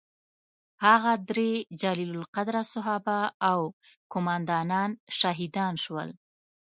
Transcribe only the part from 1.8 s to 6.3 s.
جلیل القدره صحابه او قوماندانان شهیدان شول.